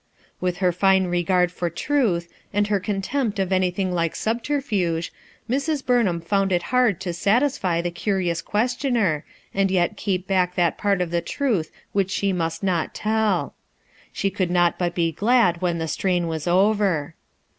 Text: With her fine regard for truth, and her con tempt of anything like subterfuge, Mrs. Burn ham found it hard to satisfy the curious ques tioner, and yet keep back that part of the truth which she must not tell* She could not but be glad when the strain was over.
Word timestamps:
With 0.39 0.57
her 0.65 0.71
fine 0.71 1.05
regard 1.05 1.51
for 1.51 1.69
truth, 1.69 2.27
and 2.51 2.65
her 2.69 2.79
con 2.79 3.03
tempt 3.03 3.37
of 3.37 3.51
anything 3.51 3.91
like 3.91 4.15
subterfuge, 4.15 5.13
Mrs. 5.47 5.85
Burn 5.85 6.07
ham 6.07 6.21
found 6.21 6.51
it 6.51 6.63
hard 6.73 6.99
to 7.01 7.13
satisfy 7.13 7.81
the 7.81 7.91
curious 7.91 8.41
ques 8.41 8.73
tioner, 8.73 9.21
and 9.53 9.69
yet 9.69 9.97
keep 9.97 10.25
back 10.25 10.55
that 10.55 10.75
part 10.79 11.01
of 11.01 11.11
the 11.11 11.21
truth 11.21 11.71
which 11.91 12.09
she 12.09 12.33
must 12.33 12.63
not 12.63 12.95
tell* 12.95 13.53
She 14.11 14.31
could 14.31 14.49
not 14.49 14.79
but 14.79 14.95
be 14.95 15.11
glad 15.11 15.61
when 15.61 15.77
the 15.77 15.87
strain 15.87 16.25
was 16.25 16.47
over. 16.47 17.13